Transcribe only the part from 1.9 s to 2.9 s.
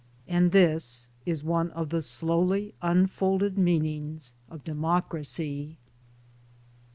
slowly